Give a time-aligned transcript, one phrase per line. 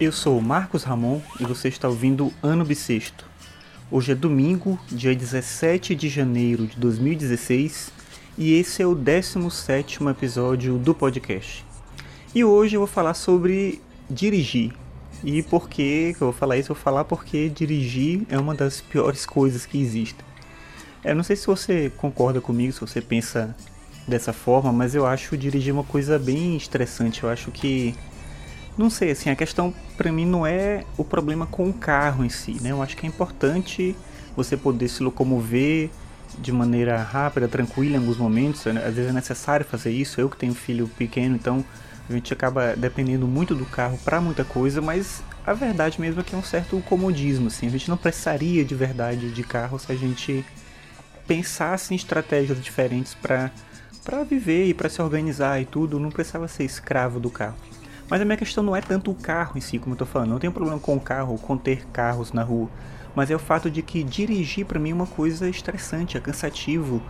[0.00, 3.26] Eu sou Marcos Ramon e você está ouvindo Ano Bissexto.
[3.90, 7.90] Hoje é domingo, dia 17 de janeiro de 2016
[8.38, 11.66] e esse é o 17 episódio do podcast.
[12.32, 14.72] E hoje eu vou falar sobre dirigir.
[15.24, 16.70] E por que eu vou falar isso?
[16.70, 20.24] Eu vou falar porque dirigir é uma das piores coisas que existem.
[21.04, 23.52] Eu não sei se você concorda comigo, se você pensa
[24.06, 27.24] dessa forma, mas eu acho dirigir uma coisa bem estressante.
[27.24, 27.96] Eu acho que
[28.78, 32.28] não sei, assim, a questão para mim não é o problema com o carro em
[32.28, 32.70] si, né?
[32.70, 33.96] Eu acho que é importante
[34.36, 35.90] você poder se locomover
[36.38, 38.64] de maneira rápida, tranquila em alguns momentos.
[38.66, 38.84] Né?
[38.86, 40.20] Às vezes é necessário fazer isso.
[40.20, 41.64] Eu que tenho filho pequeno, então
[42.08, 46.24] a gente acaba dependendo muito do carro para muita coisa, mas a verdade mesmo é
[46.24, 47.66] que é um certo comodismo, assim.
[47.66, 50.44] A gente não precisaria de verdade de carro se a gente
[51.26, 53.50] pensasse em estratégias diferentes para
[54.04, 57.56] para viver e para se organizar e tudo, não precisava ser escravo do carro.
[58.10, 60.30] Mas a minha questão não é tanto o carro em si, como eu tô falando.
[60.30, 62.68] Não tenho problema com o carro, com ter carros na rua.
[63.14, 67.02] Mas é o fato de que dirigir para mim é uma coisa estressante, é cansativo.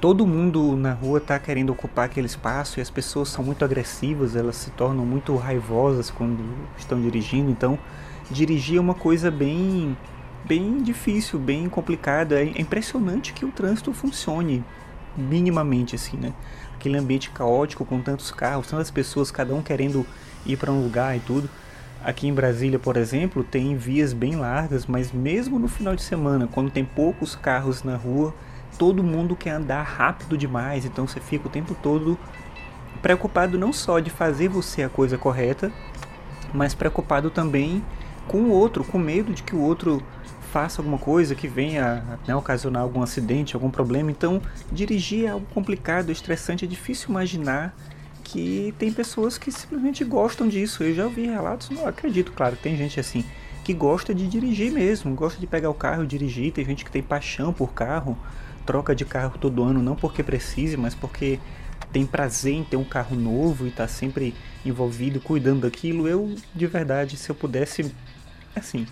[0.00, 4.36] Todo mundo na rua tá querendo ocupar aquele espaço e as pessoas são muito agressivas,
[4.36, 6.42] elas se tornam muito raivosas quando
[6.78, 7.50] estão dirigindo.
[7.50, 7.78] Então,
[8.30, 9.96] dirigir é uma coisa bem
[10.44, 12.40] bem difícil, bem complicada.
[12.40, 14.64] É impressionante que o trânsito funcione
[15.16, 16.32] minimamente assim, né?
[16.78, 20.06] Aquele ambiente caótico com tantos carros, tantas pessoas, cada um querendo
[20.46, 21.50] ir para um lugar e tudo.
[22.04, 26.46] Aqui em Brasília, por exemplo, tem vias bem largas, mas mesmo no final de semana,
[26.46, 28.32] quando tem poucos carros na rua,
[28.78, 32.16] todo mundo quer andar rápido demais, então você fica o tempo todo
[33.02, 35.72] preocupado não só de fazer você a coisa correta,
[36.54, 37.82] mas preocupado também
[38.28, 40.00] com o outro, com medo de que o outro
[40.52, 44.10] faça alguma coisa que venha né, ocasionar algum acidente, algum problema.
[44.10, 44.40] Então,
[44.72, 47.74] dirigir é algo complicado, estressante, é difícil imaginar
[48.24, 50.82] que tem pessoas que simplesmente gostam disso.
[50.82, 53.24] Eu já ouvi relatos, não acredito, claro, tem gente assim
[53.64, 56.52] que gosta de dirigir mesmo, gosta de pegar o carro e dirigir.
[56.52, 58.16] Tem gente que tem paixão por carro,
[58.64, 61.38] troca de carro todo ano, não porque precise, mas porque
[61.92, 66.08] tem prazer em ter um carro novo e está sempre envolvido, cuidando daquilo.
[66.08, 67.94] Eu, de verdade, se eu pudesse,
[68.56, 68.86] assim,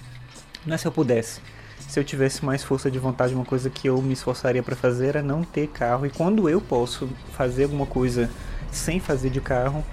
[0.66, 1.40] não é se eu pudesse.
[1.88, 5.14] Se eu tivesse mais força de vontade, uma coisa que eu me esforçaria para fazer
[5.14, 6.04] é não ter carro.
[6.04, 8.28] E quando eu posso fazer alguma coisa
[8.72, 9.84] sem fazer de carro,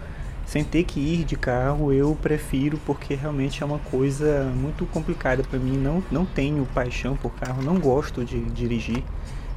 [0.46, 5.44] sem ter que ir de carro, eu prefiro porque realmente é uma coisa muito complicada
[5.44, 5.78] para mim.
[5.78, 9.04] Não, não tenho paixão por carro, não gosto de dirigir.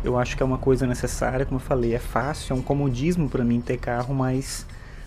[0.04, 3.28] Eu acho que é uma coisa necessária, como eu falei, é fácil, é um comodismo
[3.28, 4.66] para mim ter carro, mas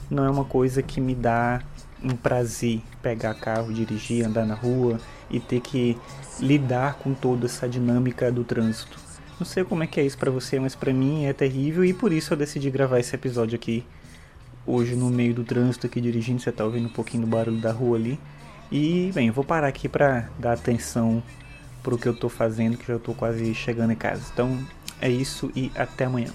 [0.10, 1.62] não é uma coisa que me dá
[2.04, 5.00] um prazer pegar carro, dirigir, andar na rua
[5.30, 5.98] e ter que
[6.40, 8.98] lidar com toda essa dinâmica do trânsito.
[9.40, 11.94] Não sei como é que é isso para você, mas para mim é terrível e
[11.94, 13.86] por isso eu decidi gravar esse episódio aqui
[14.66, 17.72] hoje no meio do trânsito aqui dirigindo, você tá ouvindo um pouquinho do barulho da
[17.72, 18.20] rua ali.
[18.72, 21.24] E, bem, eu vou parar aqui para dar atenção
[21.82, 24.24] pro que eu tô fazendo, que já tô quase chegando em casa.
[24.32, 24.60] Então,
[25.02, 26.32] é isso e até amanhã.